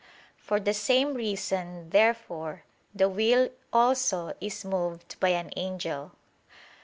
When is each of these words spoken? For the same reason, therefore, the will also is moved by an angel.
For 0.39 0.59
the 0.59 0.73
same 0.73 1.13
reason, 1.13 1.91
therefore, 1.91 2.63
the 2.91 3.07
will 3.07 3.49
also 3.71 4.33
is 4.41 4.65
moved 4.65 5.19
by 5.19 5.29
an 5.29 5.51
angel. 5.55 6.13